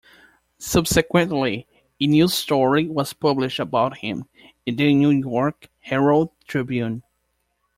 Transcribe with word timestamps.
Subsequently, 0.57 1.67
a 1.99 2.07
news 2.07 2.33
story 2.33 2.87
was 2.87 3.13
published 3.13 3.59
about 3.59 3.97
him 3.99 4.25
in 4.65 4.75
the 4.75 4.91
"New 4.95 5.11
York 5.11 5.69
Herald-Tribune". 5.77 7.03